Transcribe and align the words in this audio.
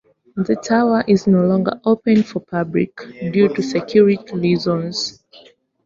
The 0.35 0.55
tower 0.55 1.03
is 1.07 1.27
no 1.27 1.45
longer 1.45 1.79
open 1.85 2.23
for 2.23 2.39
public, 2.39 2.97
due 3.31 3.49
to 3.49 3.61
security 3.61 4.33
reasons. 4.35 5.19